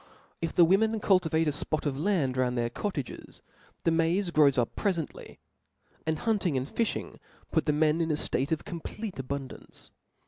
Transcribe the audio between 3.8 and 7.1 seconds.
tl^e maiz grows up prefently•, and hunting and fi(h